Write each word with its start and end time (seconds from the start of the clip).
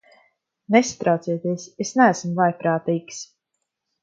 Nesatraucieties, 0.75 1.67
es 1.85 1.93
neesmu 2.01 2.33
vājprātīgs. 2.43 3.23